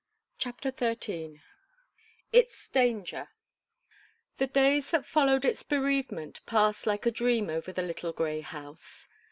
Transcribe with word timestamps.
CHAPTER 0.39 0.71
THIRTEEN 0.71 1.43
ITS 2.33 2.67
DANGER 2.69 3.29
The 4.39 4.47
days 4.47 4.89
that 4.89 5.05
followed 5.05 5.45
its 5.45 5.61
bereavement 5.61 6.39
passed 6.47 6.87
like 6.87 7.05
a 7.05 7.11
dream 7.11 7.51
over 7.51 7.71
the 7.71 7.83
little 7.83 8.11
grey 8.11 8.41
house. 8.41 9.07